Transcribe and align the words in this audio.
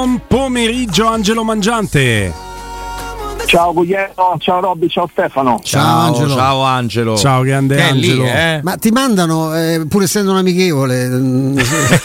Buon 0.00 0.22
pomeriggio 0.26 1.06
Angelo 1.06 1.44
Mangiante. 1.44 2.32
Ciao 3.44 3.74
Guglielmo, 3.74 4.36
ciao 4.38 4.58
Robby, 4.60 4.88
ciao 4.88 5.06
Stefano. 5.12 5.60
Ciao, 5.62 5.98
Angelo. 6.06 6.34
Ciao 6.34 6.62
Angelo. 6.62 7.16
Ciao 7.18 7.42
grande 7.42 7.74
Che 7.76 7.82
Angelo. 7.82 8.22
lì, 8.22 8.30
eh? 8.30 8.60
Ma 8.62 8.76
ti 8.76 8.90
mandano, 8.92 9.54
eh, 9.54 9.84
pur 9.86 10.02
essendo 10.04 10.30
un 10.30 10.38
amichevole, 10.38 11.06
mm, 11.06 11.58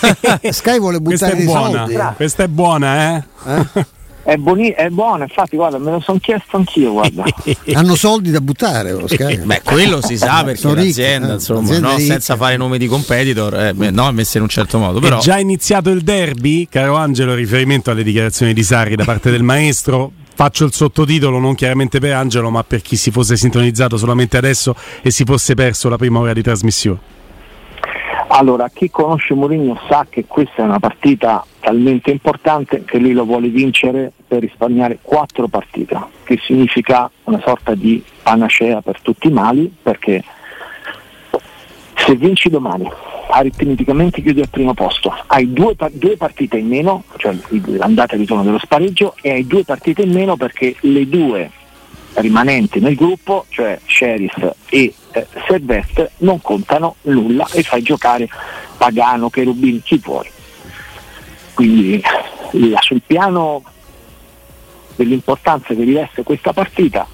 Sky 0.52 0.78
vuole 0.78 1.00
Questa 1.02 1.28
buttare 1.28 1.32
è 1.32 1.36
dei 1.38 1.46
buona, 1.46 1.86
soldi. 1.86 2.00
questa 2.18 2.44
è 2.44 2.48
buona, 2.50 3.16
eh? 3.16 3.24
È, 4.26 4.38
buoni- 4.38 4.72
è 4.72 4.90
buono, 4.90 5.22
infatti, 5.22 5.56
guarda, 5.56 5.78
me 5.78 5.92
lo 5.92 6.00
sono 6.00 6.18
chiesto 6.18 6.58
anch'io, 6.58 6.94
guarda. 6.94 7.26
Hanno 7.74 7.94
soldi 7.94 8.32
da 8.32 8.42
buttare 8.42 8.92
lo 8.92 9.08
Sky. 9.08 9.38
Beh, 9.38 9.62
quello 9.64 10.02
si 10.02 10.18
sa 10.18 10.44
perché 10.44 10.62
Sono 10.62 10.74
ricchi, 10.74 10.88
l'azienda, 10.88 11.30
eh, 11.30 11.34
insomma, 11.34 11.60
l'azienda 11.62 11.92
no? 11.92 12.00
senza 12.00 12.36
fare 12.36 12.58
nomi 12.58 12.80
di 12.80 12.88
competitor, 12.88 13.54
eh, 13.54 13.74
beh, 13.76 13.92
no, 13.92 14.10
è 14.10 14.12
messa 14.12 14.38
in 14.38 14.44
un 14.44 14.50
certo 14.50 14.80
modo. 14.80 14.98
È 14.98 15.02
Però 15.02 15.20
già 15.20 15.38
iniziato 15.38 15.92
il 15.92 16.02
derby, 16.02 16.68
caro 16.68 16.96
Angelo, 16.96 17.36
riferimento 17.36 17.92
alle 17.92 18.02
dichiarazioni 18.02 18.54
di 18.54 18.64
Sarri 18.64 18.96
da 18.96 19.04
parte 19.04 19.30
del 19.30 19.44
maestro. 19.44 20.12
Faccio 20.34 20.66
il 20.66 20.74
sottotitolo 20.74 21.38
non 21.38 21.54
chiaramente 21.54 22.00
per 22.00 22.14
Angelo, 22.14 22.50
ma 22.50 22.64
per 22.64 22.82
chi 22.82 22.96
si 22.96 23.12
fosse 23.12 23.38
sintonizzato 23.38 23.96
solamente 23.96 24.38
adesso 24.38 24.76
e 25.04 25.12
si 25.12 25.24
fosse 25.24 25.54
perso 25.54 25.88
la 25.88 25.98
prima 25.98 26.18
ora 26.18 26.34
di 26.34 26.42
trasmissione. 26.42 27.15
Allora, 28.38 28.68
chi 28.68 28.90
conosce 28.90 29.34
Mourinho 29.34 29.80
sa 29.88 30.06
che 30.10 30.26
questa 30.26 30.56
è 30.58 30.62
una 30.62 30.80
partita 30.80 31.46
talmente 31.62 32.12
importante 32.12 32.84
che 32.84 32.98
lui 32.98 33.14
lo 33.14 33.24
vuole 33.24 33.48
vincere 33.48 34.12
per 34.28 34.42
risparmiare 34.42 35.00
quattro 35.02 35.48
partite, 35.48 35.98
che 36.26 36.38
significa 36.44 37.10
una 37.24 37.40
sorta 37.40 37.76
di 37.76 38.04
panacea 38.22 38.82
per 38.82 39.00
tutti 39.00 39.28
i 39.28 39.32
mali, 39.32 39.74
perché 39.82 40.22
se 41.96 42.16
vinci 42.16 42.50
domani, 42.50 42.92
aritmeticamente 43.30 44.22
chiudi 44.22 44.42
al 44.42 44.50
primo 44.50 44.74
posto, 44.74 45.16
hai 45.28 45.54
due, 45.54 45.74
due 45.94 46.18
partite 46.18 46.58
in 46.58 46.68
meno, 46.68 47.06
cioè 47.16 47.34
l'andata 47.78 48.12
e 48.12 48.16
il 48.16 48.22
ritorno 48.24 48.44
dello 48.44 48.60
spareggio, 48.60 49.16
e 49.22 49.32
hai 49.32 49.48
due 49.48 49.64
partite 49.64 50.02
in 50.02 50.12
meno 50.12 50.36
perché 50.36 50.76
le 50.82 51.08
due 51.08 51.50
rimanenti 52.16 52.80
nel 52.80 52.96
gruppo, 52.96 53.46
cioè 53.50 53.80
Sheriff 53.86 54.38
e 54.70 54.94
eh, 55.12 55.28
Servette, 55.48 56.12
non 56.18 56.42
contano 56.42 56.96
nulla 57.04 57.48
e 57.52 57.64
fai 57.64 57.82
giocare 57.82 58.28
Pagano, 58.78 59.30
Cherubini, 59.30 59.82
chi 59.82 59.98
vuoi. 59.98 60.30
Quindi 61.54 62.02
la- 62.52 62.82
sul 62.82 63.02
piano 63.06 63.64
dell'importanza 64.96 65.74
che 65.74 65.84
riveste 65.84 66.24
questa 66.24 66.54
partita 66.54 67.06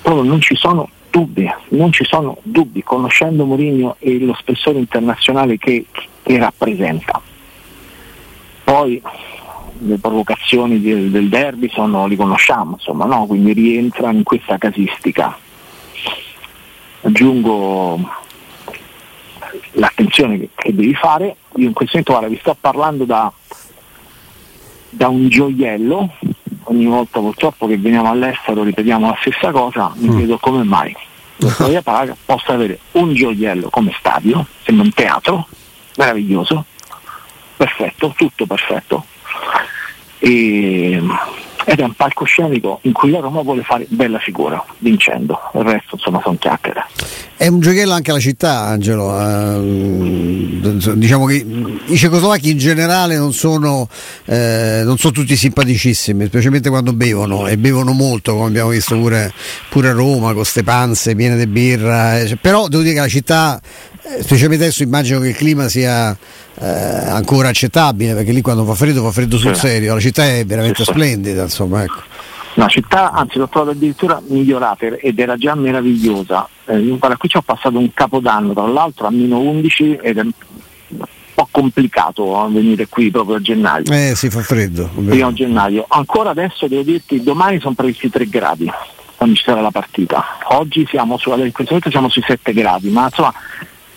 proprio 0.00 0.22
non 0.22 0.40
ci 0.40 0.54
sono 0.54 0.88
dubbi, 1.10 1.48
non 1.68 1.92
ci 1.92 2.04
sono 2.04 2.38
dubbi, 2.42 2.82
conoscendo 2.82 3.44
Mourinho 3.44 3.96
e 3.98 4.18
lo 4.18 4.34
spessore 4.34 4.78
internazionale 4.78 5.58
che, 5.58 5.86
che 6.22 6.38
rappresenta. 6.38 7.20
Poi 8.64 9.00
le 9.78 9.98
provocazioni 9.98 10.80
del, 10.80 11.10
del 11.10 11.28
derby 11.28 11.68
sono, 11.70 12.06
li 12.06 12.16
conosciamo, 12.16 12.72
insomma, 12.74 13.04
no? 13.04 13.26
quindi 13.26 13.52
rientrano 13.52 14.18
in 14.18 14.22
questa 14.22 14.58
casistica. 14.58 15.36
Aggiungo 17.02 17.98
l'attenzione 19.72 20.38
che, 20.38 20.50
che 20.54 20.74
devi 20.74 20.94
fare, 20.94 21.36
io 21.56 21.66
in 21.66 21.72
questo 21.72 21.98
momento 21.98 22.12
guarda, 22.12 22.28
vi 22.28 22.40
sto 22.40 22.56
parlando 22.58 23.04
da, 23.04 23.30
da 24.90 25.08
un 25.08 25.28
gioiello, 25.28 26.10
ogni 26.64 26.86
volta 26.86 27.20
purtroppo 27.20 27.66
che 27.66 27.76
veniamo 27.76 28.08
all'estero 28.08 28.62
ripetiamo 28.62 29.08
la 29.08 29.16
stessa 29.20 29.50
cosa, 29.50 29.92
mi 29.96 30.16
chiedo 30.16 30.38
come 30.38 30.62
mai. 30.64 30.96
La 31.38 31.50
Storia 31.50 31.82
Praga 31.82 32.16
possa 32.24 32.52
avere 32.52 32.78
un 32.92 33.12
gioiello 33.12 33.68
come 33.68 33.92
stadio, 33.98 34.46
sembra 34.62 34.84
un 34.84 34.92
teatro, 34.92 35.48
meraviglioso, 35.96 36.64
perfetto, 37.56 38.14
tutto 38.16 38.46
perfetto, 38.46 39.04
e, 40.24 41.02
ed 41.66 41.80
è 41.80 41.82
un 41.82 41.92
palcoscenico 41.92 42.78
in 42.82 42.92
cui 42.92 43.10
la 43.10 43.20
Roma 43.20 43.42
vuole 43.42 43.62
fare 43.62 43.84
bella 43.88 44.18
figura, 44.18 44.62
vincendo, 44.78 45.38
il 45.54 45.62
resto 45.62 45.96
insomma 45.96 46.20
sono 46.22 46.36
chiacchiere. 46.38 46.84
È 47.36 47.46
un 47.46 47.60
giochiello 47.60 47.92
anche 47.92 48.10
la 48.10 48.18
città, 48.18 48.60
Angelo. 48.60 49.18
ehm, 49.18 50.94
diciamo 50.94 51.26
che 51.26 51.44
i 51.86 51.96
cecoslovacchi 51.96 52.50
in 52.50 52.58
generale 52.58 53.16
non 53.16 53.32
sono, 53.34 53.88
eh, 54.24 54.80
non 54.82 54.96
sono 54.96 55.12
tutti 55.12 55.36
simpaticissimi, 55.36 56.26
specialmente 56.26 56.70
quando 56.70 56.94
bevono 56.94 57.46
e 57.46 57.58
bevono 57.58 57.92
molto, 57.92 58.34
come 58.34 58.48
abbiamo 58.48 58.70
visto 58.70 58.96
pure, 58.96 59.32
pure 59.68 59.88
a 59.90 59.92
Roma 59.92 60.32
con 60.32 60.44
ste 60.44 60.62
panze 60.62 61.14
piene 61.14 61.36
di 61.36 61.46
birra. 61.46 62.20
eh, 62.20 62.36
però 62.40 62.68
devo 62.68 62.82
dire 62.82 62.94
che 62.94 63.00
la 63.00 63.08
città, 63.08 63.60
eh, 64.06 64.22
specialmente 64.22 64.64
adesso, 64.64 64.82
immagino 64.82 65.18
che 65.20 65.28
il 65.28 65.36
clima 65.36 65.68
sia 65.68 66.16
eh, 66.60 66.66
ancora 66.66 67.48
accettabile 67.48 68.14
perché 68.14 68.32
lì 68.32 68.42
quando 68.42 68.64
fa 68.64 68.74
freddo 68.74 69.02
fa 69.02 69.10
freddo 69.10 69.38
sul 69.38 69.56
serio. 69.56 69.94
La 69.94 70.00
città 70.00 70.26
è 70.26 70.44
veramente 70.44 70.84
splendida, 70.84 71.42
insomma. 71.42 71.82
Ecco. 71.82 72.02
La 72.56 72.68
città, 72.68 73.10
anzi 73.10 73.38
l'ho 73.38 73.48
trovata 73.48 73.72
addirittura 73.72 74.20
migliorata 74.26 74.86
ed 74.86 75.18
era 75.18 75.36
già 75.36 75.54
meravigliosa. 75.54 76.46
Eh, 76.66 76.80
guarda, 76.98 77.16
qui 77.16 77.28
ci 77.28 77.36
ho 77.36 77.42
passato 77.42 77.78
un 77.78 77.92
capodanno, 77.92 78.52
tra 78.52 78.66
l'altro 78.66 79.06
a 79.06 79.10
meno 79.10 79.40
11 79.40 79.98
ed 80.00 80.18
è 80.18 80.20
un 80.20 80.30
po' 81.34 81.48
complicato 81.50 82.46
eh, 82.46 82.52
venire 82.52 82.86
qui 82.86 83.10
proprio 83.10 83.36
a 83.36 83.40
gennaio. 83.40 83.84
Eh, 83.90 84.12
si 84.14 84.28
fa 84.28 84.40
freddo. 84.42 84.88
primo 84.94 85.32
gennaio. 85.32 85.86
Ancora 85.88 86.30
adesso 86.30 86.68
devo 86.68 86.82
dirti, 86.82 87.22
domani 87.22 87.58
sono 87.58 87.74
previsti 87.74 88.10
3 88.10 88.28
gradi 88.28 88.70
quando 89.16 89.34
ci 89.34 89.42
sarà 89.44 89.60
la 89.60 89.70
partita. 89.70 90.24
Oggi 90.50 90.86
siamo 90.88 91.16
su, 91.18 91.30
in 91.30 91.50
questo 91.50 91.74
momento 91.74 91.90
siamo 91.90 92.08
sui 92.08 92.22
7 92.24 92.52
gradi, 92.52 92.88
ma 92.90 93.04
insomma 93.04 93.32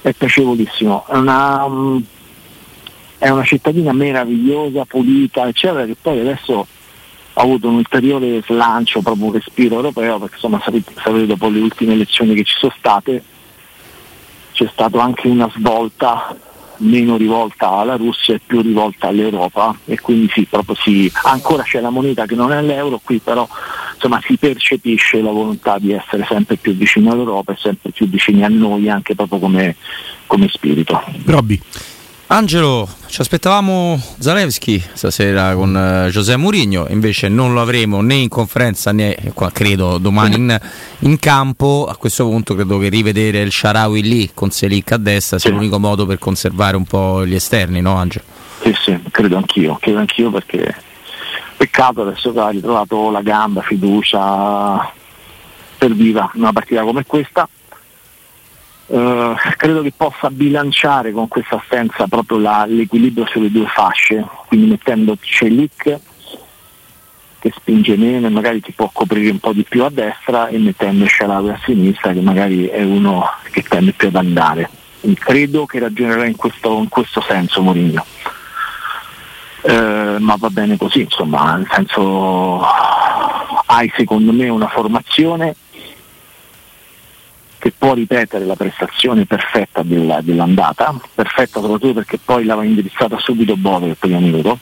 è 0.10 0.14
piacevolissimo. 0.14 1.06
È 1.08 1.16
una, 1.16 1.68
mm, 1.68 1.98
è 3.18 3.30
una 3.30 3.44
cittadina 3.44 3.94
meravigliosa, 3.94 4.86
pulita, 4.86 5.48
eccetera, 5.48 5.86
che 5.86 5.96
poi 6.00 6.20
adesso 6.20 6.68
ha 7.34 7.42
avuto 7.42 7.68
un 7.68 7.76
ulteriore 7.76 8.42
slancio, 8.42 9.02
proprio 9.02 9.26
un 9.26 9.34
respiro 9.34 9.76
europeo, 9.76 10.20
perché 10.20 10.36
insomma 10.36 10.60
sapete, 10.64 10.94
sapete 10.96 11.26
dopo 11.28 11.50
le 11.50 11.60
ultime 11.60 11.94
elezioni 11.94 12.34
che 12.34 12.44
ci 12.44 12.56
sono 12.58 12.74
state 12.78 13.24
c'è 14.58 14.68
stata 14.72 15.00
anche 15.04 15.28
una 15.28 15.48
svolta 15.56 16.36
meno 16.80 17.18
rivolta 17.18 17.70
alla 17.70 17.96
Russia 17.96 18.36
e 18.36 18.42
più 18.46 18.62
rivolta 18.62 19.08
all'Europa 19.08 19.76
e 19.86 20.00
quindi 20.00 20.30
sì, 20.34 20.46
proprio 20.50 20.76
sì, 20.76 21.12
ancora 21.24 21.64
c'è 21.64 21.80
la 21.80 21.90
moneta 21.90 22.26
che 22.26 22.36
non 22.36 22.52
è 22.52 22.62
l'euro 22.62 23.00
qui, 23.04 23.20
però 23.20 23.48
insomma 23.94 24.22
si 24.26 24.38
percepisce 24.38 25.22
la 25.22 25.32
volontà 25.32 25.78
di 25.80 25.92
essere 25.92 26.26
sempre 26.28 26.58
più 26.58 26.76
vicini 26.76 27.10
all'Europa 27.10 27.54
e 27.54 27.58
sempre 27.58 27.92
più 27.92 28.08
vicini 28.08 28.44
a 28.44 28.50
noi 28.50 28.90
anche 28.90 29.16
proprio 29.16 29.40
come, 29.40 29.76
come 30.26 30.48
spirito. 30.50 31.02
Robby. 31.26 31.62
Angelo, 32.30 32.86
ci 33.06 33.22
aspettavamo 33.22 33.98
Zalewski 34.20 34.84
stasera 34.94 35.56
con 35.56 35.74
eh, 35.78 36.10
José 36.10 36.36
Mourinho, 36.36 36.86
invece 36.90 37.30
non 37.30 37.54
lo 37.54 37.62
avremo 37.62 38.02
né 38.02 38.16
in 38.16 38.28
conferenza 38.28 38.92
né 38.92 39.16
qua, 39.34 39.50
credo 39.50 39.98
domani 39.98 40.36
in, 40.36 40.60
in 41.00 41.20
campo. 41.20 41.88
A 41.90 41.96
questo 41.96 42.26
punto 42.28 42.54
credo 42.54 42.80
che 42.80 42.90
rivedere 42.90 43.40
il 43.40 43.52
Sharawi 43.54 44.02
lì 44.02 44.32
con 44.34 44.52
Selic 44.52 44.92
a 44.92 44.98
destra 44.98 45.40
sia 45.40 45.52
Sì. 45.52 45.56
l'unico 45.56 45.80
modo 45.80 46.06
per 46.06 46.20
conservare 46.20 46.76
un 46.76 46.84
po' 46.84 47.26
gli 47.26 47.34
esterni, 47.34 47.80
no 47.80 47.96
Angelo? 47.96 48.26
Sì, 48.62 48.76
sì, 48.78 49.00
credo 49.10 49.38
anch'io, 49.38 49.78
credo 49.80 50.00
anch'io 50.00 50.30
perché 50.30 50.76
peccato 51.56 52.02
adesso 52.02 52.34
che 52.34 52.40
ha 52.40 52.50
ritrovato 52.50 53.10
la 53.10 53.22
gamba, 53.22 53.62
fiducia, 53.62 54.92
serviva 55.80 56.30
in 56.34 56.42
una 56.42 56.52
partita 56.52 56.84
come 56.84 57.06
questa. 57.06 57.48
Eh, 58.90 59.36
credo 59.58 59.82
che 59.82 59.92
possa 59.96 60.30
bilanciare 60.30 61.12
con 61.12 61.28
questa 61.28 61.62
assenza 61.62 62.08
proprio 62.08 62.38
la- 62.38 62.66
l'equilibrio 62.66 63.26
sulle 63.28 63.52
due 63.52 63.68
fasce, 63.68 64.26
quindi 64.48 64.68
mettendo 64.68 65.18
Celic 65.20 66.00
che 67.40 67.54
spinge 67.56 67.98
meno 67.98 68.28
e 68.28 68.30
magari 68.30 68.62
ti 68.62 68.72
può 68.72 68.90
coprire 68.92 69.30
un 69.30 69.40
po' 69.40 69.54
di 69.54 69.64
più 69.64 69.84
a 69.84 69.90
destra 69.90 70.48
e 70.48 70.58
mettendo 70.58 71.06
Sharawi 71.06 71.50
a 71.50 71.60
sinistra 71.66 72.14
che 72.14 72.22
magari 72.22 72.66
è 72.68 72.82
uno 72.82 73.26
che 73.52 73.62
tende 73.62 73.92
più 73.92 74.08
ad 74.08 74.16
andare. 74.16 74.70
Quindi 75.02 75.20
credo 75.20 75.66
che 75.66 75.80
ragionerà 75.80 76.26
in 76.26 76.36
questo, 76.36 76.78
in 76.78 76.88
questo 76.88 77.22
senso 77.22 77.62
Mourinho. 77.62 78.06
Eh, 79.62 80.16
ma 80.20 80.36
va 80.38 80.50
bene 80.50 80.78
così, 80.78 81.02
insomma, 81.02 81.56
nel 81.58 81.68
senso 81.70 82.64
hai 83.70 83.92
secondo 83.96 84.32
me 84.32 84.48
una 84.48 84.70
formazione 84.70 85.56
che 87.60 87.74
può 87.78 87.94
ripetere 87.94 88.46
la 88.46 88.56
prestazione 88.56 89.26
perfetta 89.26 89.84
della- 89.84 90.22
dell'andata, 90.22 91.00
perfetta 91.14 91.60
soprattutto 91.60 91.94
perché 91.94 92.18
poi 92.24 92.46
l'aveva 92.46 92.68
indirizzata 92.68 93.18
subito 93.20 93.56
Bove 93.56 93.88
il 93.88 93.98
primo 93.98 94.20
minuto, 94.20 94.60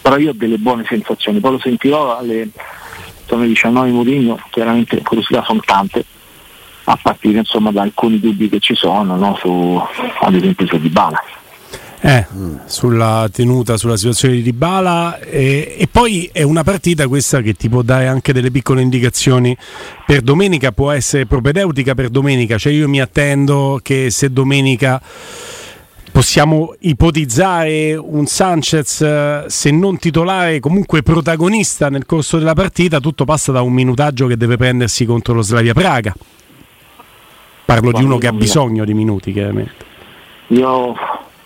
però 0.00 0.16
io 0.16 0.30
ho 0.30 0.34
delle 0.34 0.58
buone 0.58 0.84
sensazioni, 0.88 1.40
poi 1.40 1.52
lo 1.52 1.58
sentirò 1.58 2.16
alle 2.16 2.48
sono 3.28 3.42
le 3.42 3.48
19 3.48 3.90
Mourinho, 3.90 4.40
chiaramente 4.48 5.02
curiosità 5.02 5.44
sono 5.44 5.60
tante, 5.64 6.02
a 6.84 6.98
partire 7.00 7.38
insomma 7.38 7.70
da 7.70 7.82
alcuni 7.82 8.18
dubbi 8.18 8.48
che 8.48 8.58
ci 8.58 8.74
sono, 8.74 9.16
no, 9.16 9.36
su, 9.36 9.80
ad 10.20 10.34
esempio 10.34 10.66
su 10.66 10.78
Dybala. 10.78 11.22
Eh, 12.00 12.26
sulla 12.66 13.28
tenuta, 13.32 13.76
sulla 13.76 13.96
situazione 13.96 14.34
di 14.34 14.42
Dybala 14.42 15.18
e, 15.18 15.74
e 15.78 15.88
poi 15.90 16.30
è 16.32 16.42
una 16.42 16.62
partita 16.62 17.08
questa 17.08 17.40
che 17.40 17.54
ti 17.54 17.68
può 17.68 17.82
dare 17.82 18.06
anche 18.06 18.32
delle 18.32 18.52
piccole 18.52 18.82
indicazioni. 18.82 19.56
Per 20.06 20.20
domenica, 20.20 20.70
può 20.70 20.92
essere 20.92 21.26
propedeutica 21.26 21.94
per 21.94 22.08
domenica, 22.08 22.56
cioè 22.56 22.72
io 22.72 22.88
mi 22.88 23.00
attendo 23.00 23.80
che 23.82 24.10
se 24.10 24.30
domenica 24.30 25.02
possiamo 26.12 26.74
ipotizzare 26.80 27.94
un 27.94 28.26
Sanchez 28.26 29.02
eh, 29.02 29.44
se 29.46 29.70
non 29.70 29.98
titolare 29.98 30.58
comunque 30.58 31.02
protagonista 31.02 31.90
nel 31.90 32.06
corso 32.06 32.38
della 32.38 32.54
partita 32.54 32.98
tutto 32.98 33.24
passa 33.24 33.52
da 33.52 33.60
un 33.62 33.72
minutaggio 33.72 34.26
che 34.26 34.36
deve 34.36 34.56
prendersi 34.56 35.04
contro 35.04 35.34
lo 35.34 35.42
Slavia 35.42 35.74
Praga. 35.74 36.14
Parlo 37.64 37.92
di 37.92 38.02
uno 38.02 38.18
che 38.18 38.28
ha 38.28 38.32
bisogno 38.32 38.84
di 38.84 38.94
minuti 38.94 39.32
chiaramente. 39.32 39.84
Io 40.48 40.94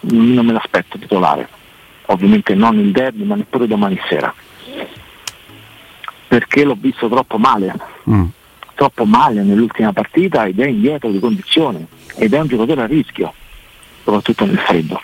non 0.02 0.46
me 0.46 0.52
l'aspetto 0.52 0.98
titolare 0.98 1.48
ovviamente 2.06 2.54
non 2.54 2.78
il 2.78 2.92
derby 2.92 3.24
ma 3.24 3.34
neppure 3.34 3.66
domani 3.66 3.98
sera 4.08 4.32
perché 6.28 6.64
l'ho 6.64 6.76
visto 6.78 7.08
troppo 7.08 7.38
male 7.38 7.74
mm. 8.08 8.24
troppo 8.74 9.04
male 9.04 9.42
nell'ultima 9.42 9.92
partita 9.92 10.44
ed 10.44 10.60
è 10.60 10.66
indietro 10.66 11.10
di 11.10 11.18
condizione 11.18 11.86
ed 12.16 12.32
è 12.32 12.40
un 12.40 12.46
giocatore 12.46 12.82
a 12.82 12.86
rischio 12.86 13.32
soprattutto 14.04 14.44
nel 14.44 14.58
freddo. 14.58 15.00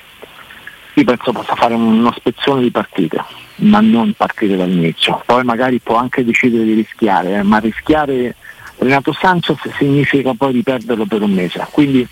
Io 0.95 1.05
penso 1.05 1.33
possa 1.33 1.55
fare 1.55 1.75
uno 1.75 2.13
spezzone 2.13 2.63
di 2.63 2.71
partite, 2.71 3.23
ma 3.57 3.81
non 3.81 4.13
partire 4.17 4.57
dall'inizio. 4.57 5.23
Poi 5.25 5.45
magari 5.45 5.79
può 5.79 5.97
anche 5.97 6.25
decidere 6.25 6.65
di 6.65 6.75
rischiare, 6.75 7.37
eh, 7.37 7.43
ma 7.43 7.59
rischiare 7.59 8.35
Renato 8.79 9.13
Sanchez 9.13 9.59
significa 9.77 10.33
poi 10.35 10.53
riperderlo 10.53 11.07
per 11.07 11.23
un 11.23 11.33
mese. 11.33 11.65
Quindi 11.71 12.07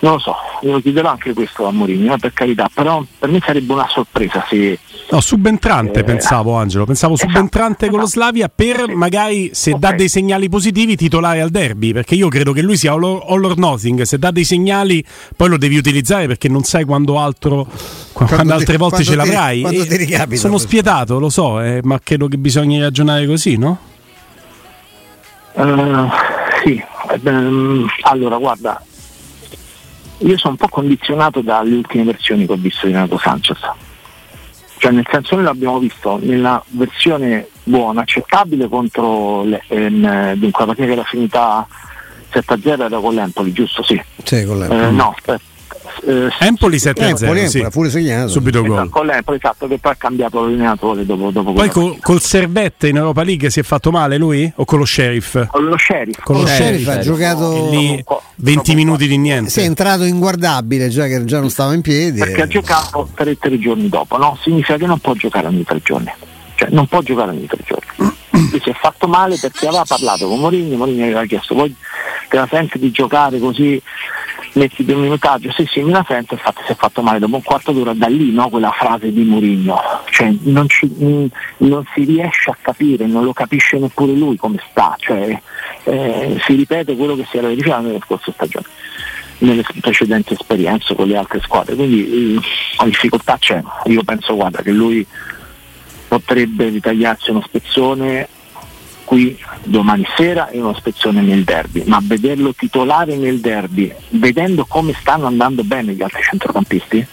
non 0.00 0.12
lo 0.12 0.18
so, 0.18 0.36
io 0.62 0.80
chiederò 0.80 1.10
anche 1.10 1.32
questo 1.32 1.66
a 1.66 1.72
Mourinho, 1.72 2.14
eh, 2.14 2.18
per 2.18 2.32
carità, 2.32 2.68
però 2.72 3.04
per 3.18 3.28
me 3.30 3.40
sarebbe 3.44 3.72
una 3.72 3.88
sorpresa 3.88 4.44
se... 4.48 4.78
No, 5.10 5.20
subentrante 5.20 6.00
eh, 6.00 6.04
pensavo 6.04 6.54
Angelo, 6.54 6.84
pensavo 6.84 7.14
esatto, 7.14 7.30
subentrante 7.30 7.86
esatto, 7.86 7.90
con 7.90 8.00
lo 8.00 8.06
esatto. 8.06 8.20
Slavia 8.20 8.50
per 8.54 8.84
sì. 8.86 8.94
magari 8.94 9.50
se 9.52 9.70
okay. 9.72 9.80
dà 9.80 9.96
dei 9.96 10.08
segnali 10.08 10.48
positivi 10.48 10.96
titolare 10.96 11.40
al 11.40 11.50
derby, 11.50 11.92
perché 11.92 12.14
io 12.14 12.28
credo 12.28 12.52
che 12.52 12.62
lui 12.62 12.76
sia 12.76 12.92
all 12.92 13.02
or, 13.02 13.24
all 13.28 13.44
or 13.44 13.56
nothing, 13.56 14.02
se 14.02 14.18
dà 14.18 14.30
dei 14.30 14.44
segnali 14.44 15.04
poi 15.36 15.48
lo 15.48 15.56
devi 15.56 15.76
utilizzare 15.76 16.26
perché 16.26 16.48
non 16.48 16.62
sai 16.62 16.84
quando 16.84 17.18
altro 17.18 17.66
quando, 18.12 18.34
quando 18.34 18.52
altre 18.54 18.72
ti, 18.74 18.78
volte 18.78 19.04
ce 19.04 19.14
l'avrai. 19.14 19.64
Ti, 19.64 19.96
ricapita, 19.96 20.40
sono 20.40 20.58
spietato, 20.58 21.18
lo 21.18 21.30
so, 21.30 21.60
eh, 21.60 21.80
ma 21.84 21.98
credo 22.02 22.26
che 22.28 22.36
bisogna 22.36 22.80
ragionare 22.80 23.26
così, 23.26 23.56
no? 23.56 23.78
Uh, 25.52 26.08
sì, 26.62 26.82
ehm, 27.24 27.86
allora 28.02 28.36
guarda, 28.36 28.82
io 30.18 30.36
sono 30.38 30.54
un 30.54 30.56
po' 30.58 30.68
condizionato 30.68 31.40
dalle 31.40 31.74
ultime 31.74 32.04
versioni 32.04 32.46
che 32.46 32.52
ho 32.52 32.56
visto 32.56 32.86
di 32.86 32.92
Renato 32.92 33.18
Sanchez. 33.18 33.58
Cioè 34.78 34.92
nel 34.92 35.06
senso 35.10 35.34
noi 35.34 35.44
l'abbiamo 35.44 35.78
visto 35.78 36.18
nella 36.22 36.62
versione 36.68 37.48
buona, 37.64 38.02
accettabile 38.02 38.68
contro 38.68 39.42
le, 39.42 39.62
ehm, 39.66 40.34
dunque 40.34 40.60
la 40.60 40.66
partita 40.66 40.86
che 40.86 40.92
era 40.92 41.04
finita 41.04 41.66
7-0 42.30 42.84
era 42.84 42.98
con 42.98 43.14
l'Empoli, 43.14 43.52
giusto? 43.52 43.82
Sì. 43.82 44.00
Sì, 44.22 44.44
con 44.44 44.58
l'Empoli. 44.58 44.82
Eh, 44.82 44.90
no, 44.90 45.14
aspetta 45.16 45.56
eh, 46.04 46.28
Empoli 46.40 46.76
7-0 46.76 47.02
Empoli, 47.02 47.48
sì. 47.48 47.66
pure 47.70 47.90
segnato. 47.90 48.28
Subito 48.28 48.58
esatto, 48.58 48.74
gol 48.74 48.88
con 48.88 49.06
l'Empoli 49.06 49.36
esatto 49.36 49.66
che 49.66 49.78
poi 49.78 49.92
ha 49.92 49.96
cambiato 49.96 50.40
l'allenatore 50.42 51.04
dopo, 51.04 51.30
dopo 51.30 51.52
poi 51.52 51.68
col, 51.68 51.98
col, 52.00 52.20
Servette 52.20 52.88
in 52.88 52.96
Europa 52.96 53.22
League 53.22 53.50
si 53.50 53.60
è 53.60 53.62
fatto 53.62 53.90
male 53.90 54.16
lui? 54.16 54.50
O 54.56 54.64
con 54.64 54.78
lo 54.78 54.84
Sheriff? 54.84 55.46
con 55.46 55.64
lo 55.64 55.76
Sheriff. 55.78 56.20
Con 56.22 56.36
lo 56.36 56.46
Sheriff, 56.46 56.82
sheriff 56.82 56.88
ha 56.88 56.98
giocato 57.00 57.70
lì 57.70 58.04
20 58.36 58.74
minuti 58.74 59.06
di 59.06 59.18
niente. 59.18 59.50
Si 59.50 59.60
è 59.60 59.64
entrato 59.64 60.04
inguardabile 60.04 60.88
già 60.88 61.06
che 61.06 61.24
già 61.24 61.40
non 61.40 61.50
stava 61.50 61.74
in 61.74 61.80
piedi. 61.80 62.18
Perché 62.18 62.40
e... 62.40 62.42
ha 62.42 62.46
giocato 62.46 63.08
3-3 63.16 63.58
giorni 63.58 63.88
dopo 63.88 64.16
no? 64.16 64.38
significa 64.40 64.76
che 64.76 64.86
non 64.86 64.98
può 64.98 65.14
giocare 65.14 65.46
ogni 65.46 65.64
tre 65.64 65.80
giorni. 65.82 66.12
Cioè 66.54 66.68
non 66.70 66.86
può 66.86 67.00
giocare 67.02 67.30
ogni 67.30 67.46
tre 67.46 67.62
giorni. 67.64 68.16
Lui 68.50 68.60
si 68.60 68.70
è 68.70 68.74
fatto 68.74 69.08
male 69.08 69.36
perché 69.40 69.66
aveva 69.66 69.84
parlato 69.86 70.28
con 70.28 70.38
Mourinho 70.38 70.76
Mourinho 70.76 71.04
aveva 71.04 71.24
chiesto 71.24 71.54
poi 71.54 71.74
te 72.28 72.36
la 72.36 72.46
senti 72.48 72.78
di 72.78 72.90
giocare 72.90 73.38
così 73.38 73.80
metti 74.58 74.84
di 74.84 74.92
un 74.92 75.00
minutaggio, 75.00 75.50
sì 75.52 75.66
sì 75.66 75.80
me 75.80 75.92
la 75.92 76.04
sento, 76.06 76.34
infatti 76.34 76.62
si 76.66 76.72
è 76.72 76.74
fatto 76.74 77.00
male. 77.00 77.18
Dopo 77.18 77.36
un 77.36 77.42
quarto 77.42 77.72
d'ora, 77.72 77.94
da 77.94 78.08
lì 78.08 78.32
no, 78.32 78.48
quella 78.50 78.70
frase 78.70 79.12
di 79.12 79.22
Murigno, 79.22 79.80
cioè 80.10 80.34
non, 80.42 80.68
ci, 80.68 80.90
non, 81.58 81.84
si 81.94 82.04
riesce 82.04 82.50
a 82.50 82.56
capire, 82.60 83.06
non 83.06 83.24
lo 83.24 83.32
capisce 83.32 83.78
neppure 83.78 84.12
lui 84.12 84.36
come 84.36 84.60
sta, 84.70 84.94
cioè, 84.98 85.40
eh, 85.84 86.40
si 86.44 86.54
ripete 86.54 86.96
quello 86.96 87.16
che 87.16 87.26
si 87.30 87.38
era 87.38 87.48
verificato 87.48 87.82
nelle 87.82 88.00
scorse 88.04 88.32
stagioni, 88.32 88.66
nelle 89.38 89.64
precedenti 89.80 90.34
esperienze 90.34 90.94
con 90.94 91.06
le 91.06 91.16
altre 91.16 91.40
squadre, 91.40 91.74
quindi 91.74 92.36
eh, 92.36 92.40
la 92.78 92.84
difficoltà 92.84 93.36
c'è, 93.38 93.62
io 93.86 94.02
penso 94.02 94.34
guarda 94.34 94.62
che 94.62 94.72
lui 94.72 95.06
potrebbe 96.08 96.68
ritagliarsi 96.68 97.30
uno 97.30 97.42
spezzone 97.42 98.28
qui 99.08 99.38
domani 99.62 100.06
sera 100.18 100.50
è 100.50 100.60
una 100.60 100.74
spezzone 100.74 101.22
nel 101.22 101.42
derby, 101.42 101.82
ma 101.86 101.98
vederlo 102.02 102.52
titolare 102.52 103.16
nel 103.16 103.40
derby, 103.40 103.90
vedendo 104.10 104.66
come 104.66 104.92
stanno 105.00 105.26
andando 105.26 105.64
bene 105.64 105.94
gli 105.94 106.02
altri 106.02 106.20
centrocampisti, 106.22 107.06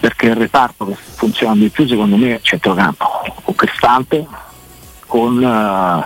perché 0.00 0.26
il 0.26 0.34
reparto 0.34 0.86
che 0.86 0.96
funziona 0.96 1.54
di 1.54 1.68
più 1.68 1.86
secondo 1.86 2.16
me 2.16 2.34
è 2.34 2.40
centrocampo, 2.40 3.06
con 3.44 3.54
Cristante, 3.54 4.26
con, 5.06 5.36
uh, 5.36 6.04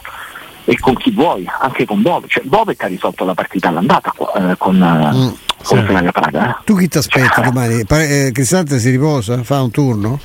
e 0.71 0.79
con 0.79 0.95
chi 0.97 1.11
vuoi, 1.11 1.49
anche 1.59 1.87
con 1.87 2.03
Bove, 2.03 2.27
cioè 2.29 2.43
che 2.77 2.85
ha 2.85 2.89
risolto 2.89 3.25
la 3.25 3.33
partita 3.33 3.71
all'andata 3.71 4.13
uh, 4.15 4.59
con, 4.59 4.79
uh, 4.79 5.17
mm, 5.17 5.29
con 5.63 5.87
sì. 5.87 6.11
Praga. 6.13 6.51
Eh. 6.51 6.65
Tu 6.67 6.77
chi 6.77 6.89
ti 6.89 6.99
aspetti 6.99 7.29
cioè, 7.35 7.45
domani? 7.45 7.83
Eh, 7.89 8.31
Cristante 8.31 8.79
si 8.79 8.91
riposa? 8.91 9.43
Fa 9.43 9.63
un 9.63 9.71
turno? 9.71 10.21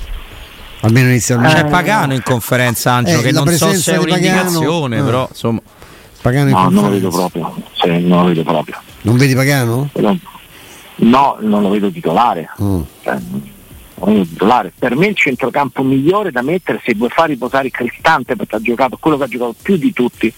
Almeno 0.82 1.08
inizialmente. 1.08 1.62
C'è 1.62 1.68
Pagano 1.68 2.14
in 2.14 2.22
conferenza, 2.22 2.92
Angelo, 2.92 3.20
eh, 3.20 3.24
che 3.24 3.32
non 3.32 3.48
so 3.48 3.72
se 3.72 3.94
è 3.94 3.98
un'indicazione, 3.98 4.96
Pagano, 4.96 5.04
però 5.04 5.26
insomma. 5.28 5.60
Pagano 6.20 6.48
in 6.50 6.54
no, 6.54 6.68
non 6.68 6.84
lo 6.84 6.90
vedo 6.90 7.08
proprio. 7.08 7.54
Sì, 7.72 7.88
non 8.00 8.20
lo 8.20 8.24
vedo 8.26 8.42
proprio. 8.42 8.80
Non 9.02 9.16
vedi 9.16 9.34
Pagano? 9.34 9.90
No, 10.94 11.36
non 11.40 11.62
lo 11.62 11.68
vedo 11.68 11.90
titolare. 11.90 12.48
Mm. 12.62 12.80
Cioè, 13.02 13.18
titolare. 14.24 14.72
Per 14.78 14.94
me 14.96 15.06
il 15.06 15.16
centrocampo 15.16 15.82
migliore 15.82 16.30
da 16.30 16.42
mettere 16.42 16.80
se 16.84 16.94
vuoi 16.94 17.10
far 17.10 17.28
riposare 17.28 17.66
il 17.66 17.72
Cristante 17.72 18.36
perché 18.36 18.56
ha 18.56 18.60
giocato 18.60 18.96
quello 19.00 19.16
che 19.16 19.24
ha 19.24 19.28
giocato 19.28 19.54
più 19.60 19.76
di 19.76 19.92
tutti, 19.92 20.32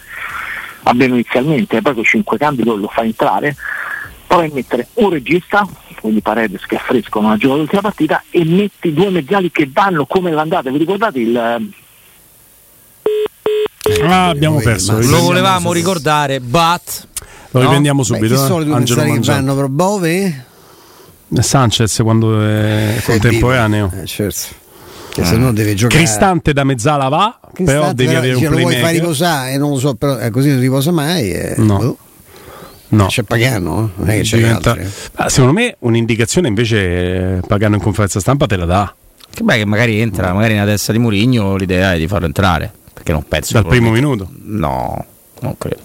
almeno 0.85 1.15
inizialmente, 1.15 1.77
e 1.77 1.83
poi 1.83 1.95
con 1.95 2.05
cinque 2.05 2.39
cambi 2.39 2.65
lo 2.65 2.89
fa 2.93 3.03
entrare, 3.03 3.55
poi 4.27 4.51
mettere 4.53 4.89
un 4.95 5.11
regista 5.11 5.67
quindi 6.05 6.21
Paredes 6.21 6.67
che 6.67 6.77
è 6.77 6.79
fresco 6.79 7.19
non 7.23 7.31
ha 7.31 7.39
giocato 7.39 7.61
l'ultima 7.61 7.81
partita 7.81 8.23
e 8.29 8.45
metti 8.45 8.93
due 8.93 9.09
mezzali 9.09 9.51
che 9.51 9.71
vanno 9.73 10.05
come 10.05 10.33
l'andata 10.33 10.71
vi 10.71 10.77
ricordate 10.77 11.19
il 11.19 11.35
ah, 14.03 14.29
abbiamo 14.29 14.59
perso 14.59 15.01
lo 15.01 15.21
volevamo 15.21 15.73
ricordare 15.73 16.41
but 16.41 17.09
lo 17.53 17.59
no? 17.59 17.65
riprendiamo 17.65 18.03
subito 18.03 18.35
Beh, 18.35 18.41
chi 18.41 18.47
sono 18.47 18.59
le 18.59 18.65
due 18.67 18.79
mezzali 18.81 19.13
che 19.13 19.21
vanno 19.21 19.57
per 19.57 19.69
Bove? 19.69 20.45
Sanchez 21.39 22.01
quando 22.03 22.43
è, 22.43 22.97
è 22.97 23.03
contemporaneo 23.03 23.91
eh, 24.03 24.05
certo 24.05 24.63
che 25.11 25.25
se 25.25 25.37
no 25.37 25.53
deve 25.53 25.75
giocare. 25.75 26.03
Cristante 26.03 26.53
da 26.53 26.65
mezzala 26.65 27.09
va, 27.09 27.39
Cristante 27.41 27.65
però 27.65 27.93
devi 27.93 28.15
avere 28.17 28.35
un 28.35 28.41
playmaker. 28.41 28.63
lo 28.63 28.69
vuoi 28.69 28.83
far 28.83 28.93
riposare, 28.93 29.57
non 29.59 29.71
lo 29.71 29.79
so, 29.79 29.95
però 29.95 30.19
eh, 30.19 30.31
così 30.31 30.49
non 30.49 30.59
riposa 30.59 30.91
mai. 30.91 31.31
Eh. 31.31 31.55
No. 31.59 31.77
Oh. 31.77 31.99
No. 32.89 33.07
C'è 33.07 33.23
Pagano? 33.23 33.91
Non 33.97 34.09
è 34.09 34.17
che 34.17 34.23
c'è 34.23 34.37
Diventa... 34.37 34.77
ah, 35.15 35.29
secondo 35.29 35.53
me 35.53 35.77
un'indicazione 35.81 36.49
invece 36.49 37.41
Pagano 37.47 37.75
in 37.77 37.81
conferenza 37.81 38.21
stampa 38.21 38.47
te 38.47 38.57
la 38.57 38.67
dà. 38.67 38.95
Che 39.31 39.43
beh, 39.43 39.57
che 39.57 39.65
magari 39.65 39.99
entra, 39.99 40.33
magari 40.33 40.55
nella 40.55 40.67
testa 40.67 40.93
di 40.93 40.99
Murigno 40.99 41.57
l'idea 41.57 41.95
è 41.95 41.99
di 41.99 42.07
farlo 42.07 42.27
entrare. 42.27 42.73
Perché 42.93 43.11
non 43.13 43.25
penso. 43.27 43.55
Dal 43.55 43.67
primo 43.67 43.91
minuto? 43.91 44.29
No, 44.45 45.05
non 45.41 45.59
credo. 45.59 45.83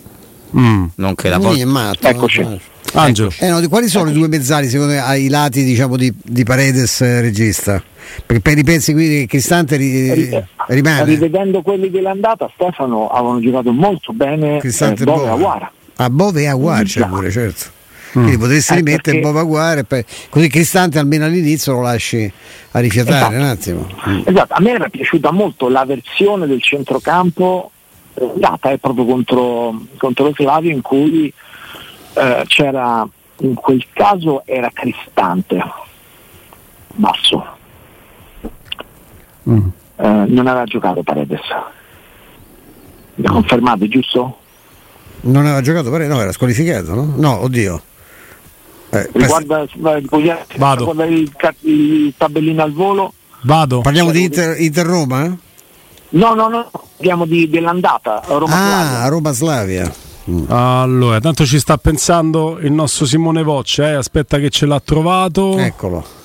Mm. 0.55 0.85
Non 0.95 1.15
credo. 1.15 1.39
Poi... 1.39 1.61
è 1.61 1.65
matto. 1.65 2.07
Eccoci. 2.07 2.41
No? 2.41 2.59
Angelo. 2.93 3.31
Eh 3.39 3.49
no, 3.49 3.67
quali 3.67 3.87
sono 3.87 4.09
i 4.09 4.13
due 4.13 4.27
mezzali 4.27 4.67
secondo 4.67 4.93
te 4.93 4.99
ai 4.99 5.29
lati 5.29 5.63
diciamo, 5.63 5.95
di, 5.95 6.11
di 6.23 6.43
Paredes 6.43 7.01
eh, 7.01 7.21
regista? 7.21 7.81
Perché 8.25 8.41
per 8.41 8.57
i 8.57 8.63
pezzi 8.63 8.93
qui 8.93 9.07
che 9.07 9.25
Cristante 9.27 9.75
ri, 9.75 10.29
rimane. 10.67 11.03
Rivedendo 11.05 11.61
quelli 11.61 11.91
dell'andata, 11.91 12.49
Stefano 12.53 13.07
avevano 13.07 13.39
giocato 13.41 13.71
molto 13.71 14.11
bene 14.13 14.57
Cristante 14.57 15.03
eh, 15.03 15.05
Bove 15.05 15.25
e 15.25 15.29
Aguara 15.29 15.71
a 16.01 16.09
Bove 16.09 16.41
e 16.41 16.47
Aguar 16.47 16.83
c'è 16.83 17.05
pure, 17.05 17.29
certo. 17.29 17.77
Mm. 18.09 18.23
Quindi 18.23 18.37
potresti 18.37 18.73
eh, 18.73 18.75
rimettere 18.77 19.19
perché... 19.19 19.19
Bove 19.19 19.39
Aguar 19.39 19.85
e 19.87 20.05
così 20.29 20.47
Cristante 20.47 20.97
almeno 20.97 21.25
all'inizio 21.25 21.73
lo 21.73 21.81
lasci 21.81 22.31
a 22.71 22.79
rifiatare 22.79 23.17
esatto. 23.17 23.35
un 23.35 23.41
attimo. 23.41 23.87
Mm. 24.07 24.21
Esatto, 24.25 24.53
a 24.53 24.61
me 24.61 24.71
era 24.71 24.89
piaciuta 24.89 25.31
molto 25.31 25.69
la 25.69 25.85
versione 25.85 26.47
del 26.47 26.61
centrocampo 26.61 27.71
eh, 28.13 28.31
data 28.35 28.71
eh, 28.71 28.77
proprio 28.77 29.05
contro, 29.05 29.81
contro 29.97 30.25
lo 30.25 30.33
Slavio 30.35 30.71
in 30.71 30.81
cui 30.81 31.31
eh, 32.13 32.43
c'era 32.47 33.07
in 33.41 33.53
quel 33.53 33.85
caso 33.93 34.43
era 34.45 34.69
Cristante 34.73 35.63
basso 36.95 37.45
mm. 39.49 39.67
eh, 39.95 40.25
non 40.27 40.47
aveva 40.47 40.65
giocato 40.65 41.03
Paredes 41.03 41.39
mi 43.15 43.25
confermate 43.27 43.87
giusto? 43.87 44.38
Non 45.21 45.45
aveva 45.45 45.61
giocato 45.61 45.89
pare 45.89 46.07
no, 46.07 46.19
era 46.19 46.31
squalificato, 46.31 46.93
no? 46.93 47.13
No, 47.15 47.43
oddio. 47.43 47.81
Eh, 48.91 49.09
Riguarda 49.13 49.65
Vado. 50.57 51.03
il, 51.03 51.31
il 51.61 52.13
tabellino 52.17 52.63
al 52.63 52.73
volo. 52.73 53.13
Vado. 53.41 53.81
Parliamo 53.81 54.11
di 54.11 54.23
Inter, 54.23 54.59
Inter 54.59 54.85
Roma? 54.85 55.37
No, 56.11 56.33
no, 56.33 56.47
no, 56.47 56.69
parliamo 56.95 57.25
di, 57.25 57.49
dell'andata 57.49 58.23
Roma 58.25 58.53
ah, 58.53 58.83
Slavia. 58.85 59.07
Roma 59.07 59.31
Slavia. 59.31 59.93
Allora, 60.47 61.19
tanto 61.19 61.45
ci 61.45 61.59
sta 61.59 61.77
pensando 61.77 62.59
il 62.61 62.71
nostro 62.71 63.05
Simone 63.05 63.41
Voccia, 63.41 63.89
eh? 63.89 63.93
aspetta 63.93 64.37
che 64.37 64.49
ce 64.49 64.65
l'ha 64.65 64.79
trovato. 64.79 65.57
Eccolo. 65.57 66.17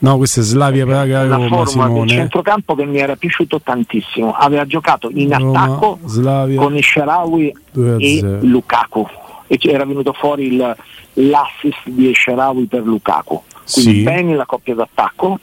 No, 0.00 0.16
questo 0.16 0.40
è 0.40 0.42
Slavia 0.44 0.86
Praga 0.86 1.24
la 1.24 1.34
Roma 1.36 1.48
forma 1.48 1.62
del 1.64 1.68
Simone. 1.72 2.08
centrocampo 2.08 2.74
che 2.76 2.84
mi 2.84 2.98
era 2.98 3.16
piaciuto 3.16 3.60
tantissimo. 3.60 4.32
Aveva 4.32 4.64
giocato 4.64 5.10
in 5.12 5.32
Roma, 5.36 5.62
attacco 5.64 5.98
Slavia, 6.04 6.60
con 6.60 6.76
Esharawi 6.76 7.56
2 7.72 7.90
a 7.90 7.96
e 7.98 8.18
0. 8.20 8.38
Lukaku 8.42 9.06
e 9.48 9.58
era 9.62 9.84
venuto 9.84 10.12
fuori 10.12 10.46
il- 10.54 10.76
l'assist 11.14 11.80
di 11.86 12.10
Esharawi 12.10 12.66
per 12.66 12.82
Lukaku. 12.82 13.42
Quindi 13.72 13.94
Sì. 13.96 14.02
bene 14.02 14.36
la 14.36 14.46
coppia 14.46 14.74
d'attacco 14.76 15.38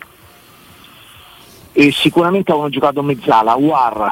e 1.74 1.92
sicuramente 1.92 2.52
avevano 2.52 2.72
giocato 2.72 3.04
mezzala, 3.04 3.56
War 3.56 4.12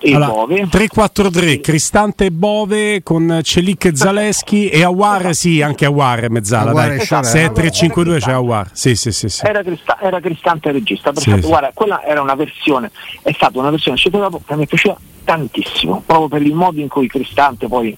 e 0.00 0.14
Allora, 0.14 0.32
Bove. 0.32 0.62
3-4-3, 0.64 1.60
Cristante 1.60 2.26
e 2.26 2.30
Bove 2.30 3.02
con 3.02 3.40
Celic 3.42 3.86
e 3.86 3.96
Zaleschi 3.96 4.68
e 4.68 4.82
Awar, 4.82 5.34
sì, 5.34 5.62
anche 5.62 5.84
Awar 5.84 6.20
è 6.20 6.28
mezzala, 6.28 6.70
Aouar 6.70 6.88
dai. 6.88 6.98
e 6.98 7.00
Sciarra. 7.00 7.24
Se 7.24 7.44
è 7.44 7.50
3-5-2 7.50 8.18
c'è 8.18 8.32
Awar. 8.32 8.70
Sì, 8.72 8.94
sì, 8.94 9.12
sì, 9.12 9.28
sì. 9.28 9.44
Era, 9.44 9.62
Crista- 9.62 9.98
era 10.00 10.20
Cristante 10.20 10.72
regista, 10.72 11.12
perfetto. 11.12 11.36
Sì, 11.36 11.42
sì. 11.42 11.48
Guarda, 11.48 11.70
quella 11.74 12.02
era 12.04 12.20
una 12.20 12.34
versione, 12.34 12.90
è 13.22 13.32
stata 13.32 13.58
una 13.58 13.70
versione 13.70 13.96
scelta 13.96 14.28
che 14.46 14.56
mi 14.56 14.66
piaceva 14.66 14.96
tantissimo, 15.24 16.02
proprio 16.04 16.28
per 16.28 16.42
il 16.42 16.54
modo 16.54 16.80
in 16.80 16.88
cui 16.88 17.08
Cristante 17.08 17.66
poi 17.66 17.96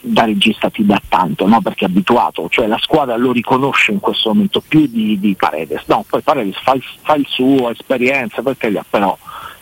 da 0.00 0.24
regista 0.24 0.68
ti 0.68 0.84
dà 0.84 1.00
tanto, 1.08 1.46
no? 1.46 1.60
perché 1.62 1.86
è 1.86 1.88
abituato, 1.88 2.48
cioè 2.50 2.66
la 2.66 2.78
squadra 2.78 3.16
lo 3.16 3.32
riconosce 3.32 3.92
in 3.92 4.00
questo 4.00 4.30
momento 4.30 4.62
più 4.66 4.86
di, 4.86 5.18
di 5.18 5.34
Paredes. 5.34 5.84
No, 5.86 6.04
poi 6.08 6.20
Paredes 6.20 6.60
fa 6.62 6.72
il, 6.72 6.82
fa 7.02 7.14
il 7.14 7.26
suo, 7.26 7.70
esperienza, 7.70 8.42
perché 8.42 8.68
lì, 8.68 8.78
però 8.88 9.16